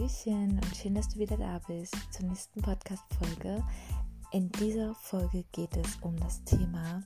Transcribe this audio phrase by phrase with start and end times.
[0.00, 3.62] Hallöchen und schön, dass du wieder da bist zur nächsten Podcast-Folge.
[4.32, 7.02] In dieser Folge geht es um das Thema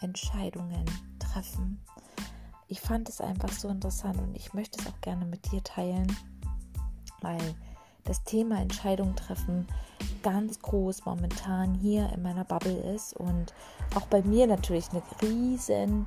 [0.00, 0.84] Entscheidungen
[1.20, 1.80] treffen.
[2.66, 6.16] Ich fand es einfach so interessant und ich möchte es auch gerne mit dir teilen,
[7.20, 7.54] weil
[8.02, 9.68] das Thema Entscheidungen treffen
[10.24, 13.54] ganz groß momentan hier in meiner Bubble ist und
[13.94, 16.06] auch bei mir natürlich eine riesen,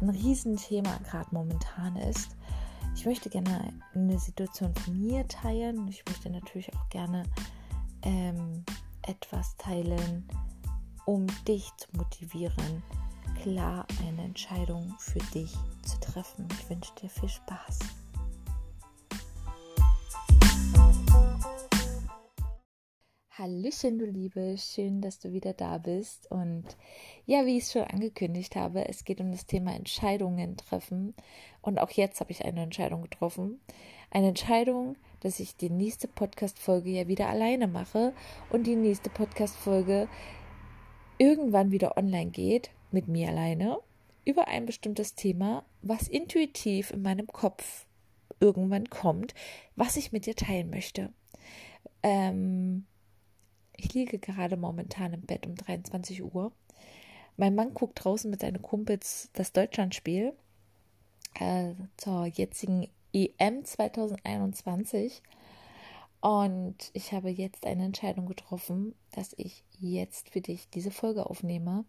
[0.00, 2.34] ein riesen Thema gerade momentan ist.
[2.94, 5.88] Ich möchte gerne eine Situation von mir teilen.
[5.88, 7.24] Ich möchte natürlich auch gerne
[8.02, 8.64] ähm,
[9.02, 10.28] etwas teilen,
[11.04, 12.82] um dich zu motivieren,
[13.42, 15.52] klar eine Entscheidung für dich
[15.82, 16.48] zu treffen.
[16.58, 17.78] Ich wünsche dir viel Spaß.
[23.36, 26.30] Hallöchen, du Liebe, schön, dass du wieder da bist.
[26.30, 26.64] Und
[27.26, 31.14] ja, wie ich es schon angekündigt habe, es geht um das Thema Entscheidungen treffen.
[31.60, 33.58] Und auch jetzt habe ich eine Entscheidung getroffen.
[34.12, 38.12] Eine Entscheidung, dass ich die nächste Podcast-Folge ja wieder alleine mache
[38.50, 40.06] und die nächste Podcast-Folge
[41.18, 43.80] irgendwann wieder online geht, mit mir alleine,
[44.24, 47.86] über ein bestimmtes Thema, was intuitiv in meinem Kopf
[48.38, 49.34] irgendwann kommt,
[49.74, 51.12] was ich mit dir teilen möchte.
[52.04, 52.86] Ähm,
[53.76, 56.52] ich liege gerade momentan im Bett um 23 Uhr.
[57.36, 60.34] Mein Mann guckt draußen mit seinen Kumpels das Deutschlandspiel
[61.34, 65.22] äh, zur jetzigen EM 2021.
[66.20, 71.84] Und ich habe jetzt eine Entscheidung getroffen, dass ich jetzt für dich diese Folge aufnehme.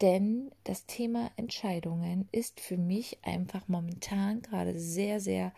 [0.00, 5.52] Denn das Thema Entscheidungen ist für mich einfach momentan gerade sehr, sehr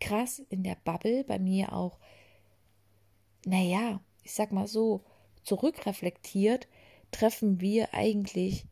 [0.00, 1.24] krass in der Bubble.
[1.24, 1.98] Bei mir auch,
[3.46, 5.02] naja, ich sag mal so,
[5.42, 6.68] zurückreflektiert,
[7.10, 8.64] treffen wir eigentlich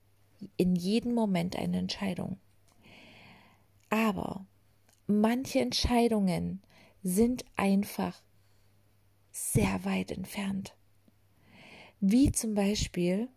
[0.56, 2.38] in jedem Moment eine Entscheidung.
[3.90, 4.46] Aber
[5.08, 6.62] manche Entscheidungen
[7.02, 8.22] sind einfach
[9.32, 10.76] sehr weit entfernt.
[11.98, 13.28] Wie zum Beispiel,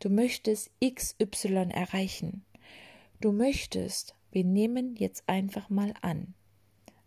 [0.00, 2.44] du möchtest XY erreichen.
[3.22, 6.34] Du möchtest, wir nehmen jetzt einfach mal an,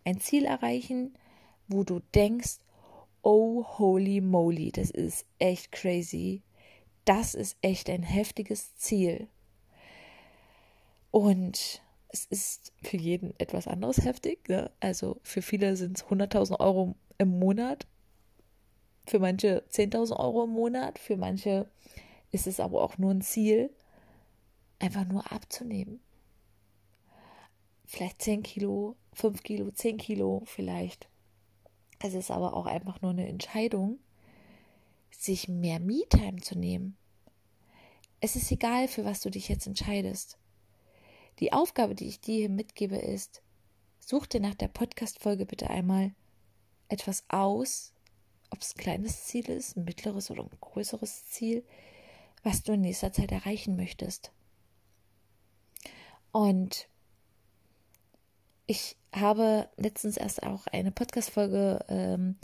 [0.04, 1.16] ein Ziel erreichen,
[1.68, 2.58] wo du denkst,
[3.28, 6.44] oh holy moly, das ist echt crazy.
[7.04, 9.28] Das ist echt ein heftiges Ziel.
[11.12, 14.48] Und es ist für jeden etwas anderes heftig.
[14.48, 14.72] Ne?
[14.80, 17.86] Also für viele sind es 100.000 Euro im Monat,
[19.06, 21.70] für manche 10.000 Euro im Monat, für manche
[22.32, 23.70] ist es aber auch nur ein Ziel,
[24.80, 26.00] einfach nur abzunehmen.
[27.86, 31.10] Vielleicht 10 Kilo, 5 Kilo, 10 Kilo vielleicht.
[32.00, 34.00] Es ist aber auch einfach nur eine Entscheidung,
[35.12, 36.96] sich mehr Me-Time zu nehmen.
[38.20, 40.38] Es ist egal, für was du dich jetzt entscheidest.
[41.40, 43.42] Die Aufgabe, die ich dir hier mitgebe, ist,
[44.00, 46.12] such dir nach der Podcast-Folge bitte einmal
[46.90, 47.94] etwas aus,
[48.50, 51.64] ob es ein kleines Ziel ist, ein mittleres oder ein größeres Ziel,
[52.44, 54.32] was du in nächster Zeit erreichen möchtest.
[56.32, 56.88] Und
[58.68, 62.36] ich habe letztens erst auch eine Podcast-Folge ähm,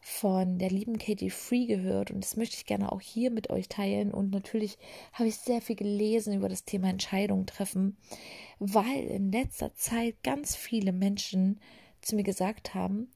[0.00, 3.68] von der lieben Katie Free gehört und das möchte ich gerne auch hier mit euch
[3.68, 4.12] teilen.
[4.12, 4.78] Und natürlich
[5.12, 7.96] habe ich sehr viel gelesen über das Thema Entscheidungen treffen,
[8.58, 11.60] weil in letzter Zeit ganz viele Menschen
[12.00, 13.12] zu mir gesagt haben,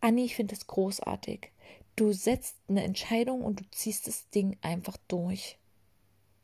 [0.00, 1.50] Anni, ich finde es großartig.
[1.96, 5.58] Du setzt eine Entscheidung und du ziehst das Ding einfach durch.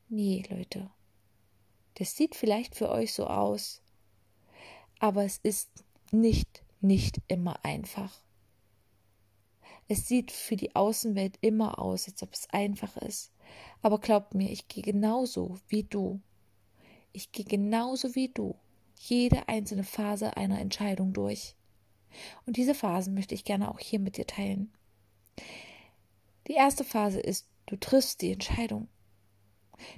[0.09, 0.91] Nee, Leute.
[1.95, 3.83] Das sieht vielleicht für euch so aus,
[4.99, 8.21] aber es ist nicht, nicht immer einfach.
[9.89, 13.33] Es sieht für die Außenwelt immer aus, als ob es einfach ist.
[13.83, 16.21] Aber glaubt mir, ich gehe genauso wie du.
[17.13, 18.57] Ich gehe genauso wie du
[18.99, 21.55] jede einzelne Phase einer Entscheidung durch.
[22.47, 24.73] Und diese Phasen möchte ich gerne auch hier mit dir teilen.
[26.49, 28.89] Die erste Phase ist, du triffst die Entscheidung.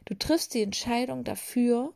[0.05, 1.95] Du triffst die Entscheidung dafür,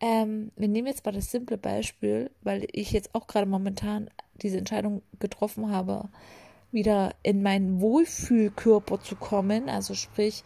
[0.00, 4.58] ähm, wir nehmen jetzt mal das simple Beispiel, weil ich jetzt auch gerade momentan diese
[4.58, 6.08] Entscheidung getroffen habe,
[6.72, 10.44] wieder in meinen Wohlfühlkörper zu kommen, also sprich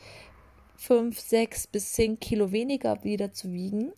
[0.76, 3.92] fünf, sechs bis zehn Kilo weniger wieder zu wiegen.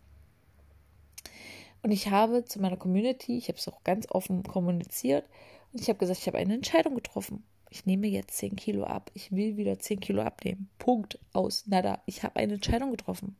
[1.81, 5.25] Und ich habe zu meiner Community, ich habe es auch ganz offen kommuniziert,
[5.73, 7.43] und ich habe gesagt, ich habe eine Entscheidung getroffen.
[7.69, 9.09] Ich nehme jetzt 10 Kilo ab.
[9.15, 10.69] Ich will wieder 10 Kilo abnehmen.
[10.77, 11.17] Punkt.
[11.33, 11.65] Aus.
[11.65, 12.03] Nada.
[12.05, 13.35] Ich habe eine Entscheidung getroffen.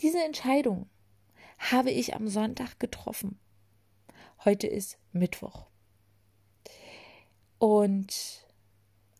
[0.00, 0.88] Diese Entscheidung
[1.58, 3.40] habe ich am Sonntag getroffen.
[4.44, 5.66] Heute ist Mittwoch.
[7.58, 8.46] Und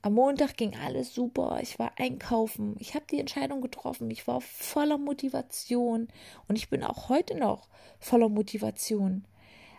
[0.03, 1.59] am Montag ging alles super.
[1.61, 2.77] Ich war einkaufen.
[2.79, 4.09] Ich habe die Entscheidung getroffen.
[4.13, 6.07] Ich war voller Motivation.
[6.47, 9.27] Und ich bin auch heute noch voller Motivation.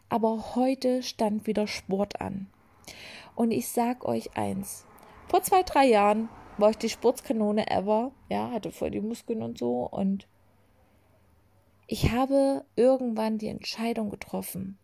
[0.10, 2.48] Aber heute stand wieder Sport an.
[3.36, 4.86] Und ich sag euch eins.
[5.30, 8.12] Vor zwei, drei Jahren war ich die Sportskanone ever.
[8.28, 9.88] Ja, hatte voll die Muskeln und so.
[9.90, 10.28] Und
[11.92, 14.78] ich habe irgendwann die Entscheidung getroffen,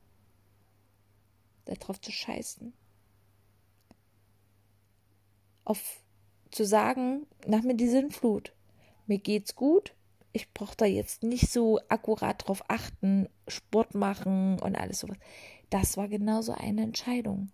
[1.66, 2.74] darauf zu scheißen.
[5.66, 6.02] Auf
[6.50, 8.54] zu sagen, nach mir die Sinnflut.
[9.06, 9.94] Mir geht's gut.
[10.31, 15.18] Ich brauche da jetzt nicht so akkurat drauf achten, Sport machen und alles sowas.
[15.69, 17.52] Das war genauso eine Entscheidung.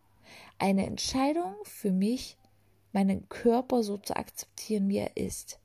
[0.60, 2.38] Eine Entscheidung für mich,
[2.94, 5.60] meinen Körper so zu akzeptieren, wie er ist.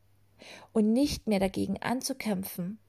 [0.73, 2.81] Und nicht mehr dagegen anzukämpfen.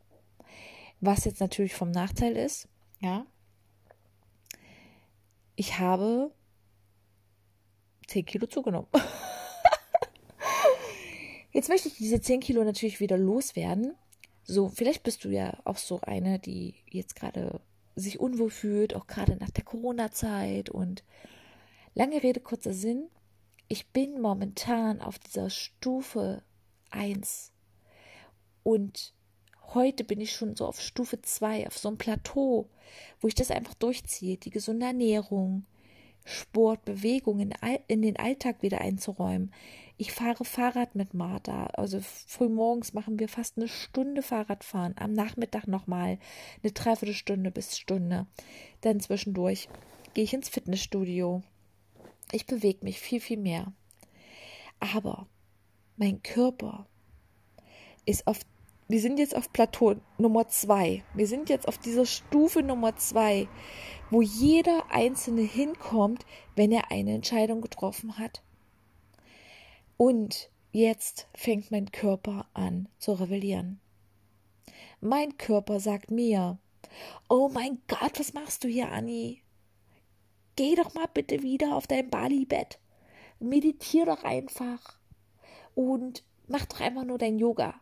[1.00, 2.68] Was jetzt natürlich vom Nachteil ist,
[3.00, 3.26] ja.
[5.56, 6.32] Ich habe
[8.08, 8.88] 10 Kilo zugenommen.
[11.52, 13.96] Jetzt möchte ich diese 10 Kilo natürlich wieder loswerden.
[14.44, 17.60] So, vielleicht bist du ja auch so eine, die jetzt gerade
[17.96, 20.70] sich unwohl fühlt, auch gerade nach der Corona-Zeit.
[20.70, 21.04] Und
[21.96, 23.10] lange Rede, kurzer Sinn.
[23.68, 26.44] Ich bin momentan auf dieser Stufe
[26.92, 27.52] 1.
[28.64, 29.14] Und
[29.74, 32.70] heute bin ich schon so auf Stufe 2, auf so einem Plateau,
[33.20, 34.38] wo ich das einfach durchziehe.
[34.38, 35.66] Die gesunde Ernährung,
[36.26, 37.54] Sport, Bewegung in,
[37.88, 39.52] in den Alltag wieder einzuräumen.
[39.98, 41.68] Ich fahre Fahrrad mit Martha.
[41.68, 44.96] Also früh morgens machen wir fast eine Stunde Fahrradfahren.
[44.98, 46.20] Am Nachmittag nochmal
[46.62, 48.28] eine Dreiviertelstunde bis Stunde.
[48.82, 49.70] Dann zwischendurch
[50.14, 51.42] gehe ich ins Fitnessstudio.
[52.32, 53.72] Ich bewege mich viel, viel mehr.
[54.80, 55.28] Aber
[55.96, 56.88] mein Körper
[58.06, 58.40] ist auf,
[58.88, 61.04] wir sind jetzt auf Plateau Nummer zwei.
[61.14, 63.48] Wir sind jetzt auf dieser Stufe Nummer zwei,
[64.10, 66.26] wo jeder Einzelne hinkommt,
[66.56, 68.42] wenn er eine Entscheidung getroffen hat.
[69.98, 73.82] Und jetzt fängt mein Körper an zu rebellieren.
[75.02, 76.58] Mein Körper sagt mir,
[77.28, 79.42] oh mein Gott, was machst du hier, Anni?
[80.56, 82.80] Geh doch mal bitte wieder auf dein Bali-Bett.
[83.40, 84.98] Meditier doch einfach.
[85.76, 87.80] Und mach doch einfach nur dein Yoga.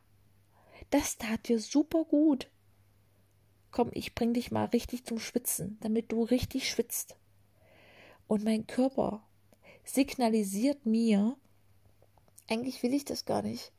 [0.89, 2.49] Das tat dir super gut.
[3.71, 7.17] Komm, ich bring dich mal richtig zum Schwitzen, damit du richtig schwitzt.
[8.27, 9.21] Und mein Körper
[9.83, 11.37] signalisiert mir,
[12.47, 13.71] eigentlich will ich das gar nicht.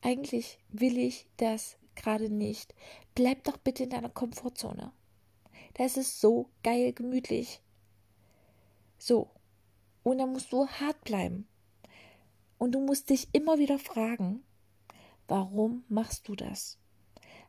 [0.00, 2.74] Eigentlich will ich das gerade nicht.
[3.14, 4.92] Bleib doch bitte in deiner Komfortzone.
[5.74, 7.60] Das ist so geil gemütlich.
[8.98, 9.30] So.
[10.02, 11.48] Und dann musst du hart bleiben.
[12.58, 14.44] Und du musst dich immer wieder fragen,
[15.28, 16.78] warum machst du das?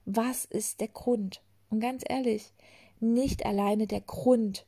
[0.06, 1.42] Was ist der Grund?
[1.70, 2.54] Und ganz ehrlich,
[3.00, 4.66] nicht alleine der Grund,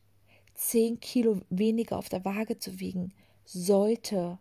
[0.54, 3.14] zehn Kilo weniger auf der Waage zu wiegen,
[3.46, 4.40] sollte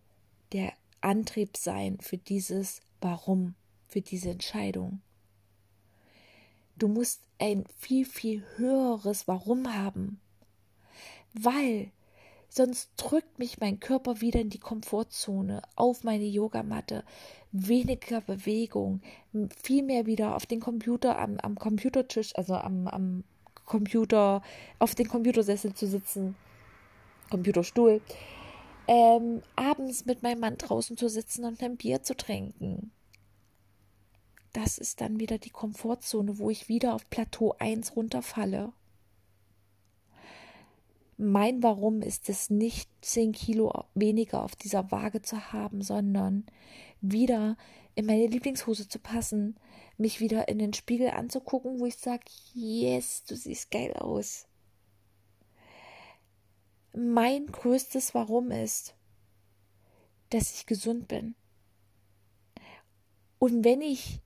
[0.53, 3.55] der Antrieb sein für dieses Warum,
[3.87, 5.01] für diese Entscheidung.
[6.77, 10.21] Du musst ein viel, viel höheres Warum haben,
[11.33, 11.93] weil
[12.57, 17.05] sonst drückt mich mein Körper wieder in die Komfortzone, auf meine Yogamatte,
[17.53, 19.03] weniger Bewegung,
[19.57, 23.25] viel mehr wieder auf den Computer, am, am Computertisch, also am, am
[23.67, 24.43] Computer,
[24.79, 26.35] auf den Computersessel zu sitzen,
[27.31, 28.01] Computerstuhl,
[28.89, 32.91] ähm, abends mit meinem Mann draußen zu sitzen und ein Bier zu trinken.
[34.53, 38.73] Das ist dann wieder die Komfortzone, wo ich wieder auf Plateau 1 runterfalle.
[41.17, 46.45] Mein Warum ist es nicht, 10 Kilo weniger auf dieser Waage zu haben, sondern
[47.01, 47.57] wieder
[47.95, 49.57] in meine Lieblingshose zu passen,
[49.97, 54.47] mich wieder in den Spiegel anzugucken, wo ich sage, yes, du siehst geil aus
[56.97, 58.97] mein größtes Warum ist,
[60.31, 61.35] dass ich gesund bin.
[63.39, 64.23] Und wenn ich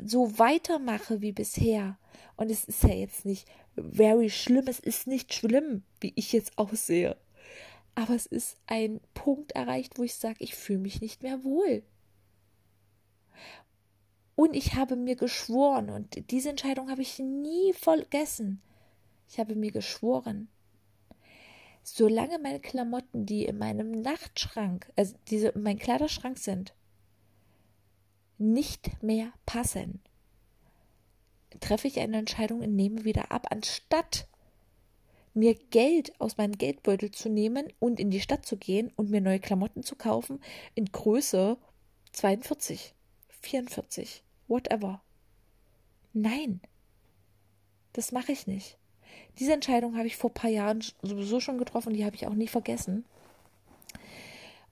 [0.00, 1.98] so weitermache wie bisher,
[2.36, 3.46] und es ist ja jetzt nicht
[3.76, 7.16] very schlimm, es ist nicht schlimm, wie ich jetzt aussehe,
[7.94, 11.82] aber es ist ein Punkt erreicht, wo ich sage, ich fühle mich nicht mehr wohl.
[14.34, 18.62] Und ich habe mir geschworen, und diese Entscheidung habe ich nie vergessen,
[19.28, 20.48] ich habe mir geschworen,
[21.82, 26.74] solange meine Klamotten, die in meinem Nachtschrank, also diese in Kleiderschrank sind,
[28.42, 30.00] nicht mehr passen,
[31.60, 34.26] treffe ich eine Entscheidung und nehme wieder ab, anstatt
[35.34, 39.20] mir Geld aus meinem Geldbeutel zu nehmen und in die Stadt zu gehen und mir
[39.20, 40.40] neue Klamotten zu kaufen
[40.74, 41.56] in Größe
[42.12, 42.94] 42,
[43.28, 45.02] 44, whatever.
[46.12, 46.60] Nein,
[47.94, 48.76] das mache ich nicht.
[49.38, 52.34] Diese Entscheidung habe ich vor ein paar Jahren sowieso schon getroffen, die habe ich auch
[52.34, 53.06] nie vergessen.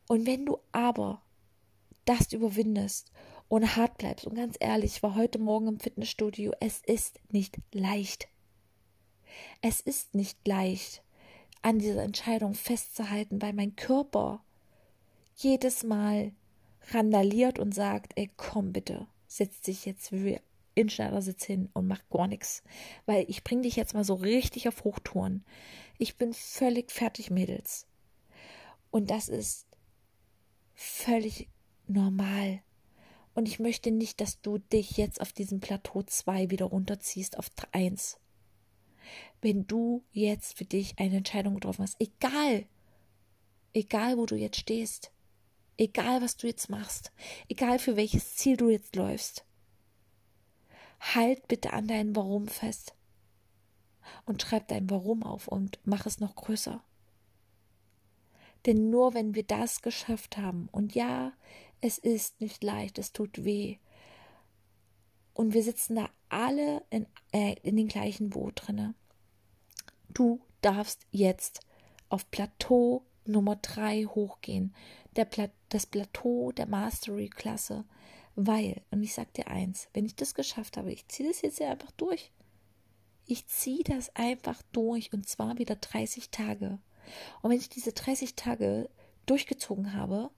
[0.07, 1.23] Und wenn du aber
[2.05, 3.13] das überwindest
[3.51, 7.59] und hart bleibst, und ganz ehrlich, ich war heute Morgen im Fitnessstudio, es ist nicht
[7.73, 8.29] leicht.
[9.61, 11.03] Es ist nicht leicht,
[11.61, 14.45] an dieser Entscheidung festzuhalten, weil mein Körper
[15.35, 16.31] jedes Mal
[16.93, 20.39] randaliert und sagt, ey, komm bitte, setz dich jetzt wie
[20.77, 22.63] in Schneidersitz hin und mach gar nichts,
[23.05, 25.45] weil ich bring dich jetzt mal so richtig auf Hochtouren.
[25.99, 27.89] Ich bin völlig fertig, Mädels.
[28.93, 29.67] Und das ist
[30.73, 31.49] völlig
[31.89, 32.63] normal.
[33.41, 37.51] Und ich möchte nicht, dass du dich jetzt auf diesem Plateau 2 wieder runterziehst auf
[37.73, 38.21] 1.
[39.41, 42.67] Wenn du jetzt für dich eine Entscheidung getroffen hast, egal,
[43.73, 45.11] egal wo du jetzt stehst,
[45.79, 47.13] egal was du jetzt machst,
[47.49, 49.47] egal für welches Ziel du jetzt läufst,
[51.01, 52.95] halt bitte an deinem Warum fest
[54.27, 56.85] und schreib dein Warum auf und mach es noch größer.
[58.67, 61.33] Denn nur wenn wir das geschafft haben, und ja,
[61.81, 63.79] es ist nicht leicht, es tut weh,
[65.41, 68.95] und wir sitzen da alle in, äh, in den gleichen Boot drinne.
[70.11, 71.61] Du darfst jetzt
[72.11, 74.75] auf Plateau Nummer 3 hochgehen,
[75.17, 77.87] der Pla das Plateau der Mastery-Klasse,
[78.35, 81.63] weil, und ich sag dir eins, wenn ich das geschafft habe, ich ziehe das jetzt
[81.63, 82.33] einfach durch.
[83.25, 86.81] Ich ziehe das einfach durch und zwar wieder 30 Tage.
[87.41, 88.91] Und wenn ich diese 30 Tage
[89.25, 90.31] durchgezogen habe,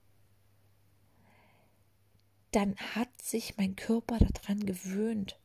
[2.55, 5.39] dann hat sich mein Körper daran gewöhnt.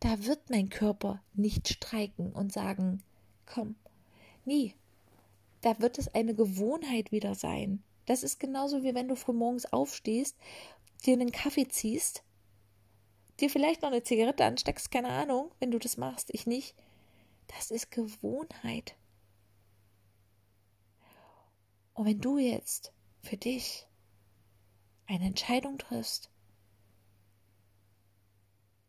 [0.00, 3.02] Da wird mein Körper nicht streiken und sagen,
[3.46, 3.76] komm,
[4.46, 4.74] nie.
[5.60, 7.82] Da wird es eine Gewohnheit wieder sein.
[8.06, 10.36] Das ist genauso wie wenn du früh morgens aufstehst,
[11.04, 12.24] dir einen Kaffee ziehst,
[13.38, 16.74] dir vielleicht noch eine Zigarette ansteckst, keine Ahnung, wenn du das machst, ich nicht.
[17.48, 18.96] Das ist Gewohnheit.
[21.92, 23.86] Und wenn du jetzt für dich
[25.10, 26.30] eine Entscheidung triffst,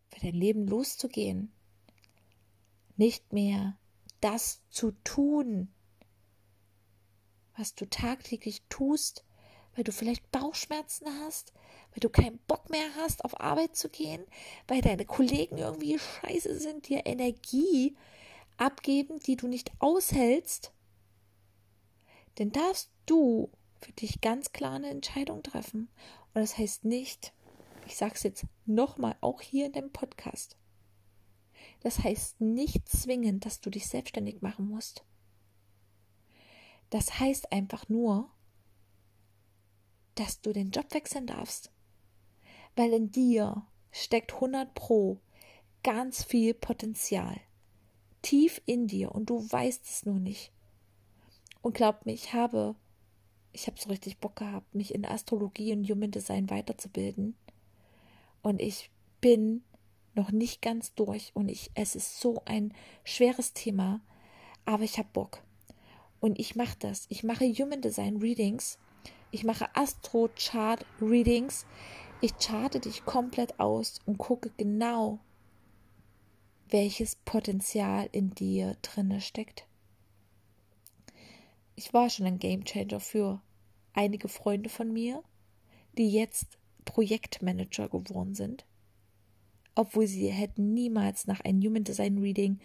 [0.10, 1.52] für dein Leben loszugehen,
[2.96, 3.78] nicht mehr
[4.20, 5.74] das zu tun,
[7.58, 9.26] was du tagtäglich tust,
[9.76, 11.54] weil du vielleicht Bauchschmerzen hast,
[11.92, 14.24] weil du keinen Bock mehr hast, auf Arbeit zu gehen,
[14.68, 17.98] weil deine Kollegen irgendwie scheiße sind, dir Energie
[18.58, 20.72] abgeben, die du nicht aushältst,
[22.36, 23.50] dann darfst du
[23.82, 25.90] für dich ganz klar eine Entscheidung treffen.
[26.34, 27.34] Und das heißt nicht,
[27.86, 30.58] ich sage es jetzt nochmal, auch hier in dem Podcast.
[31.82, 35.04] Das heißt nicht zwingend, dass du dich selbstständig machen musst.
[36.90, 38.30] Das heißt einfach nur,
[40.16, 41.72] dass du den Job wechseln darfst.
[42.76, 45.20] Weil in dir steckt 100 Pro
[45.84, 47.40] ganz viel Potenzial.
[48.22, 50.52] Tief in dir und du weißt es nur nicht.
[51.62, 52.76] Und glaub mir, ich habe,
[53.54, 57.36] ich habe so richtig Bock gehabt, mich in Astrologie und Human Design weiterzubilden.
[58.42, 58.90] Und ich
[59.20, 59.64] bin
[60.14, 64.02] noch nicht ganz durch und ich, es ist so ein schweres Thema,
[64.66, 65.44] aber ich habe Bock.
[66.20, 67.06] Und ich mache das.
[67.10, 68.78] Ich mache Human Design Readings.
[69.32, 71.66] Ich mache Astro Chart Readings.
[72.20, 75.20] Ich charte dich komplett aus und gucke genau,
[76.70, 79.66] welches Potenzial in dir drinne steckt
[81.76, 83.42] ich war schon ein Gamechanger für
[83.94, 85.24] einige Freunde von mir,
[85.98, 88.66] die jetzt Projektmanager geworden sind,
[89.76, 92.60] obwohl sie hätten niemals nach einem Human Design Reading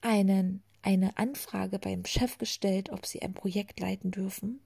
[0.00, 4.60] einen, eine Anfrage beim Chef gestellt, ob sie ein Projekt leiten dürfen.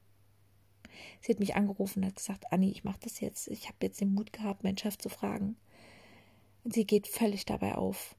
[1.21, 3.49] Sie hat mich angerufen und hat gesagt, Anni, ich mache das jetzt.
[3.49, 5.57] Ich habe jetzt den Mut gehabt, meinen Chef zu fragen.
[6.65, 8.17] Und sie geht völlig dabei auf.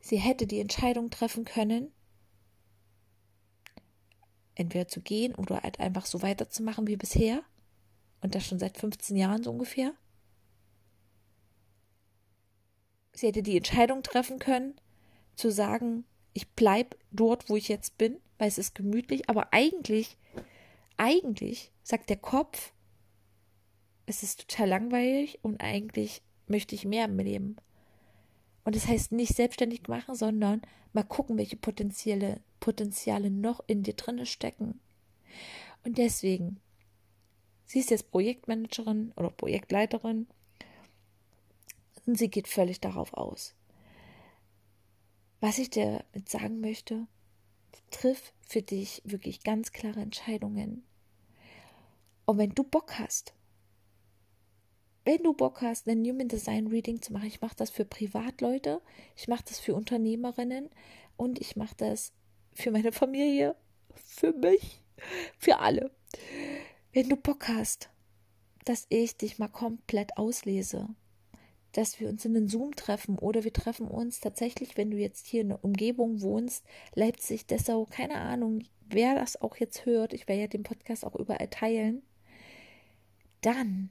[0.00, 1.92] Sie hätte die Entscheidung treffen können,
[4.54, 7.42] entweder zu gehen oder halt einfach so weiterzumachen wie bisher.
[8.20, 9.94] Und das schon seit 15 Jahren so ungefähr.
[13.12, 14.74] Sie hätte die Entscheidung treffen können,
[15.34, 20.16] zu sagen, ich bleibe dort, wo ich jetzt bin, weil es ist gemütlich, aber eigentlich,
[20.96, 22.72] eigentlich sagt der Kopf,
[24.06, 27.56] es ist total langweilig und eigentlich möchte ich mehr im Leben.
[28.64, 33.94] Und das heißt nicht selbstständig machen, sondern mal gucken, welche potenzielle Potenziale noch in dir
[33.94, 34.80] drinne stecken.
[35.84, 36.60] Und deswegen,
[37.64, 40.26] sie ist jetzt Projektmanagerin oder Projektleiterin
[42.06, 43.54] und sie geht völlig darauf aus.
[45.40, 47.06] Was ich dir sagen möchte,
[47.90, 50.84] triff für dich wirklich ganz klare Entscheidungen.
[52.26, 53.34] Und wenn du Bock hast,
[55.04, 58.82] wenn du Bock hast, ein Human Design Reading zu machen, ich mache das für Privatleute,
[59.16, 60.68] ich mache das für Unternehmerinnen
[61.16, 62.12] und ich mache das
[62.60, 63.56] für meine Familie,
[63.94, 64.82] für mich,
[65.38, 65.90] für alle.
[66.92, 67.90] Wenn du Bock hast,
[68.64, 70.88] dass ich dich mal komplett auslese,
[71.72, 75.26] dass wir uns in den Zoom treffen oder wir treffen uns tatsächlich, wenn du jetzt
[75.26, 76.64] hier in der Umgebung wohnst,
[76.94, 81.14] Leipzig, Dessau, keine Ahnung, wer das auch jetzt hört, ich werde ja den Podcast auch
[81.14, 82.02] überall teilen,
[83.40, 83.90] dann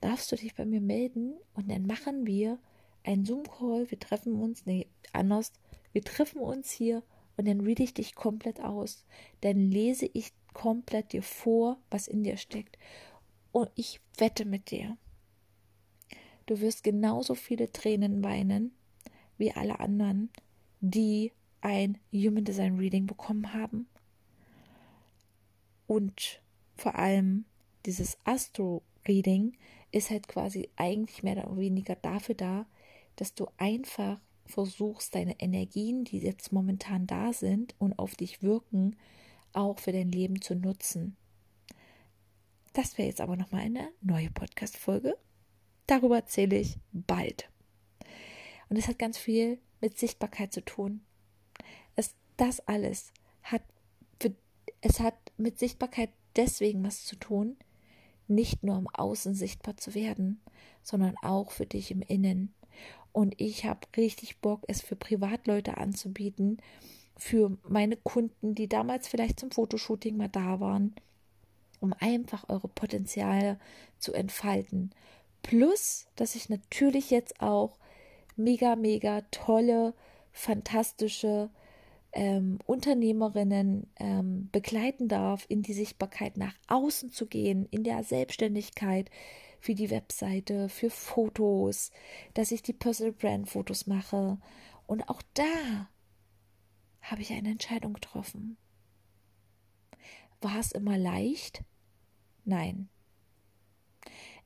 [0.00, 2.58] darfst du dich bei mir melden und dann machen wir
[3.04, 5.52] einen Zoom-Call, wir treffen uns, nee, anders,
[5.92, 7.02] wir treffen uns hier
[7.36, 9.04] und dann reade ich dich komplett aus.
[9.40, 12.78] Dann lese ich komplett dir vor, was in dir steckt.
[13.52, 14.96] Und ich wette mit dir,
[16.46, 18.72] du wirst genauso viele Tränen weinen
[19.38, 20.30] wie alle anderen,
[20.80, 23.86] die ein Human Design Reading bekommen haben.
[25.86, 26.40] Und
[26.76, 27.44] vor allem
[27.84, 29.56] dieses Astro Reading
[29.92, 32.66] ist halt quasi eigentlich mehr oder weniger dafür da,
[33.16, 38.96] dass du einfach versuchst, deine Energien, die jetzt momentan da sind und auf dich wirken,
[39.52, 41.16] auch für dein Leben zu nutzen.
[42.72, 45.16] Das wäre jetzt aber nochmal eine neue Podcast-Folge.
[45.86, 47.48] Darüber erzähle ich bald.
[48.68, 51.00] Und es hat ganz viel mit Sichtbarkeit zu tun.
[51.94, 53.12] Es, das alles
[53.42, 53.62] hat,
[54.20, 54.34] für,
[54.80, 57.56] es hat mit Sichtbarkeit deswegen was zu tun,
[58.28, 60.40] nicht nur im Außen sichtbar zu werden,
[60.82, 62.52] sondern auch für dich im Innen.
[63.16, 66.58] Und ich habe richtig Bock, es für Privatleute anzubieten,
[67.16, 70.94] für meine Kunden, die damals vielleicht zum Fotoshooting mal da waren,
[71.80, 73.58] um einfach eure Potenziale
[73.98, 74.90] zu entfalten.
[75.40, 77.78] Plus, dass ich natürlich jetzt auch
[78.36, 79.94] mega, mega tolle,
[80.30, 81.48] fantastische
[82.12, 89.10] ähm, Unternehmerinnen ähm, begleiten darf, in die Sichtbarkeit nach außen zu gehen, in der Selbstständigkeit,
[89.66, 91.90] für die Webseite, für Fotos,
[92.34, 94.38] dass ich die Personal Brand Fotos mache.
[94.86, 95.90] Und auch da
[97.00, 98.56] habe ich eine Entscheidung getroffen.
[100.40, 101.64] War es immer leicht?
[102.44, 102.88] Nein.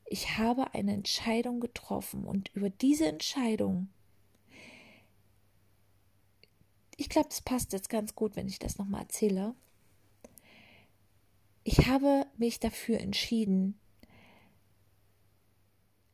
[0.05, 3.89] Ich habe eine Entscheidung getroffen und über diese Entscheidung,
[6.97, 9.53] ich glaube, das passt jetzt ganz gut, wenn ich das nochmal erzähle.
[11.63, 13.79] Ich habe mich dafür entschieden,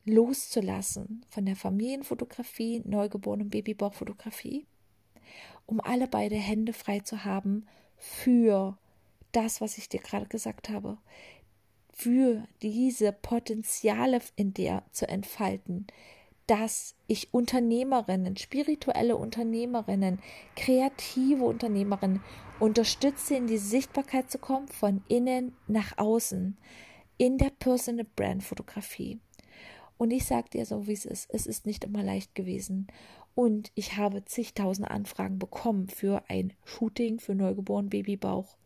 [0.08, 4.66] loszulassen von der Familienfotografie, neugeborenen Babybauchfotografie,
[5.66, 7.66] um alle beide Hände frei zu haben
[7.96, 8.76] für
[9.32, 10.98] das, was ich dir gerade gesagt habe,
[11.92, 15.86] für diese Potenziale in dir zu entfalten,
[16.46, 20.18] dass ich Unternehmerinnen, spirituelle Unternehmerinnen,
[20.56, 22.22] kreative Unternehmerinnen
[22.58, 26.56] unterstütze, in die Sichtbarkeit zu kommen, von innen nach außen,
[27.18, 29.20] in der Personal Brand Fotografie.
[29.98, 31.28] Und ich sage dir so, wie es ist.
[31.30, 32.86] Es ist nicht immer leicht gewesen.
[33.34, 38.56] Und ich habe zigtausend Anfragen bekommen für ein Shooting für neugeboren Babybauch.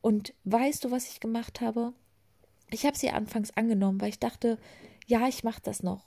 [0.00, 1.92] Und weißt du, was ich gemacht habe?
[2.70, 4.58] Ich habe sie anfangs angenommen, weil ich dachte,
[5.06, 6.06] ja, ich mache das noch.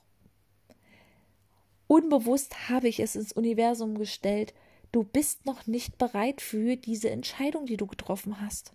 [1.88, 4.54] Unbewusst habe ich es ins Universum gestellt.
[4.92, 8.74] Du bist noch nicht bereit für diese Entscheidung, die du getroffen hast.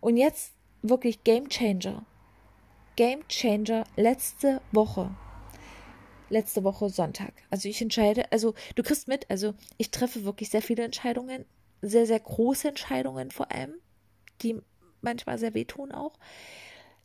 [0.00, 2.06] Und jetzt wirklich Game Changer.
[3.00, 5.10] Game Changer letzte Woche.
[6.28, 7.32] Letzte Woche Sonntag.
[7.48, 11.46] Also ich entscheide, also du kriegst mit, also ich treffe wirklich sehr viele Entscheidungen,
[11.80, 13.72] sehr, sehr große Entscheidungen vor allem,
[14.42, 14.60] die
[15.00, 16.12] manchmal sehr wehtun auch.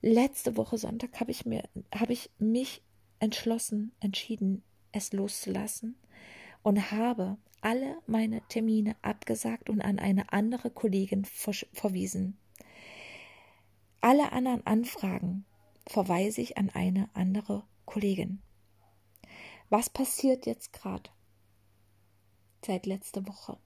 [0.01, 1.63] Letzte Woche Sonntag habe ich mir,
[1.97, 2.81] habe ich mich
[3.19, 5.95] entschlossen, entschieden, es loszulassen
[6.61, 12.37] und habe alle meine Termine abgesagt und an eine andere Kollegin verwiesen.
[14.01, 15.45] Alle anderen Anfragen
[15.85, 18.41] verweise ich an eine andere Kollegin.
[19.69, 21.09] Was passiert jetzt gerade?
[22.65, 23.57] Seit letzter Woche.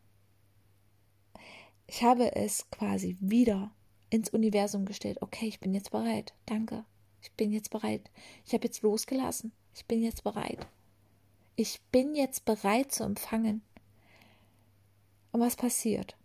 [1.87, 3.71] Ich habe es quasi wieder
[4.09, 5.21] ins Universum gestellt.
[5.21, 6.33] Okay, ich bin jetzt bereit.
[6.45, 6.85] Danke.
[7.21, 8.09] Ich bin jetzt bereit.
[8.45, 9.51] Ich habe jetzt losgelassen.
[9.73, 10.67] Ich bin jetzt bereit.
[11.55, 13.61] Ich bin jetzt bereit zu empfangen.
[15.31, 16.17] Und was passiert?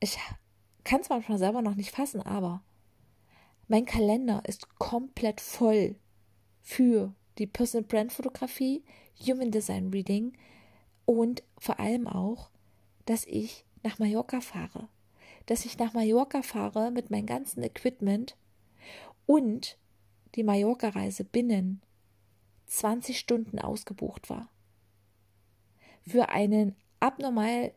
[0.00, 0.18] Ich
[0.84, 2.62] kann es manchmal selber noch nicht fassen, aber
[3.68, 5.96] mein Kalender ist komplett voll
[6.62, 8.82] für die Personal Brand Fotografie,
[9.20, 10.32] Human Design Reading
[11.04, 12.50] und vor allem auch,
[13.04, 14.88] dass ich nach Mallorca fahre.
[15.46, 18.36] Dass ich nach Mallorca fahre mit meinem ganzen Equipment
[19.26, 19.78] und
[20.34, 21.82] die Mallorca-Reise binnen
[22.66, 24.50] 20 Stunden ausgebucht war.
[26.06, 27.72] Für einen abnormal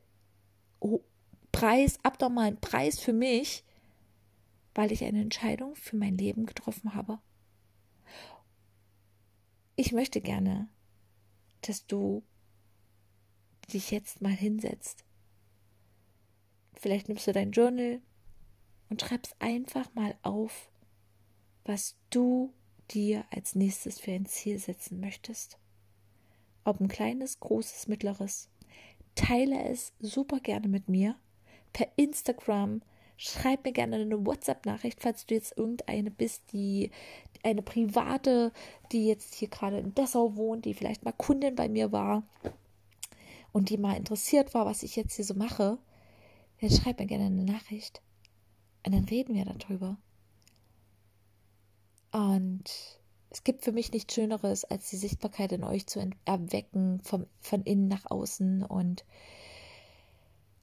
[1.52, 3.64] Preis, abnormalen Preis für mich,
[4.74, 7.20] weil ich eine Entscheidung für mein Leben getroffen habe.
[9.76, 10.70] Ich möchte gerne,
[11.62, 12.24] dass du
[13.74, 15.06] dich jetzt mal hinsetzt.
[16.74, 18.02] Vielleicht nimmst du dein Journal
[18.90, 20.70] und schreibst einfach mal auf,
[21.64, 22.54] was du
[22.90, 25.58] dir als nächstes für ein Ziel setzen möchtest.
[26.64, 28.50] Ob ein kleines, großes, mittleres.
[29.16, 31.16] Teile es super gerne mit mir
[31.74, 32.82] per Instagram.
[33.24, 36.90] Schreib mir gerne eine WhatsApp-Nachricht, falls du jetzt irgendeine bist, die
[37.44, 38.52] eine private,
[38.92, 42.24] die jetzt hier gerade in Dessau wohnt, die vielleicht mal Kundin bei mir war
[43.52, 45.78] und die mal interessiert war, was ich jetzt hier so mache.
[46.62, 48.02] Dann schreib mir gerne eine Nachricht.
[48.84, 49.98] Und dann reden wir darüber.
[52.12, 57.28] Und es gibt für mich nichts Schöneres, als die Sichtbarkeit in euch zu erwecken, vom,
[57.40, 58.64] von innen nach außen.
[58.64, 59.06] Und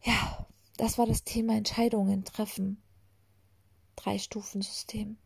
[0.03, 0.45] ja,
[0.79, 2.81] das war das Thema Entscheidungen treffen.
[3.97, 5.19] Drei-Stufen-System.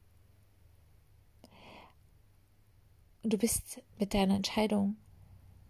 [3.22, 4.96] Du bist mit deiner Entscheidung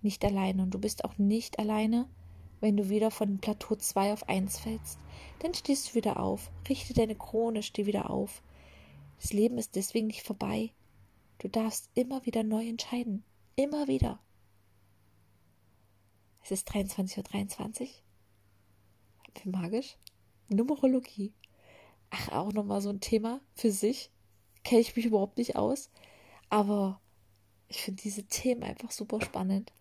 [0.01, 0.62] nicht alleine.
[0.62, 2.09] Und du bist auch nicht alleine,
[2.61, 4.99] wenn du wieder von Plateau 2 auf 1 fällst.
[5.40, 6.51] Dann stehst du wieder auf.
[6.68, 8.40] Richte deine Krone, steh wieder auf.
[9.21, 10.71] Das Leben ist deswegen nicht vorbei.
[11.38, 13.25] Du darfst immer wieder neu entscheiden.
[13.57, 14.21] Immer wieder.
[16.45, 17.88] Es ist 23.23 Uhr.
[19.35, 19.42] 23.
[19.42, 19.97] Wie magisch.
[20.49, 21.33] Numerologie.
[22.11, 24.11] Ach, auch nochmal so ein Thema für sich.
[24.64, 25.90] Kenne ich mich überhaupt nicht aus.
[26.51, 27.01] Aber
[27.68, 29.73] ich finde diese Themen einfach super spannend.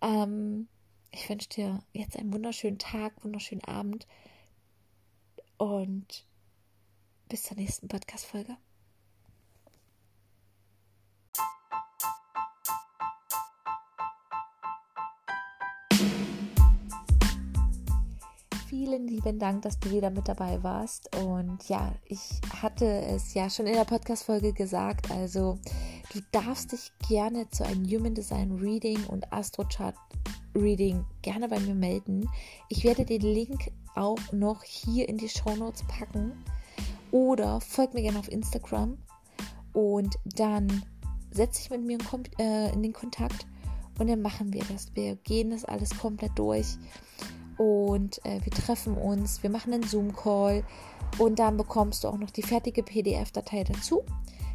[0.00, 0.68] Ähm,
[1.10, 4.06] ich wünsche dir jetzt einen wunderschönen Tag, wunderschönen Abend
[5.58, 6.26] und
[7.28, 8.56] bis zur nächsten Podcast-Folge.
[18.84, 21.16] Vielen lieben Dank, dass du wieder mit dabei warst.
[21.16, 22.20] Und ja, ich
[22.60, 25.10] hatte es ja schon in der Podcast-Folge gesagt.
[25.10, 25.58] Also,
[26.12, 29.94] du darfst dich gerne zu einem Human Design Reading und Astrochart
[30.54, 32.28] Reading gerne bei mir melden.
[32.68, 36.32] Ich werde den Link auch noch hier in die Show Notes packen.
[37.10, 38.98] Oder folgt mir gerne auf Instagram
[39.72, 40.84] und dann
[41.30, 43.46] setze ich mit mir in, äh, in den Kontakt
[43.98, 44.94] und dann machen wir das.
[44.94, 46.76] Wir gehen das alles komplett durch
[47.56, 50.64] und äh, wir treffen uns, wir machen einen Zoom-Call
[51.18, 54.02] und dann bekommst du auch noch die fertige PDF-Datei dazu,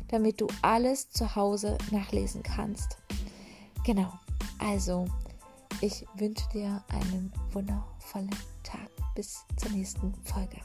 [0.09, 2.97] damit du alles zu Hause nachlesen kannst.
[3.85, 4.12] Genau,
[4.59, 5.05] also
[5.81, 8.89] ich wünsche dir einen wundervollen Tag.
[9.15, 10.57] Bis zur nächsten Folge.